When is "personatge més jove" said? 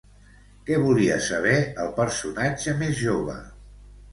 1.99-3.37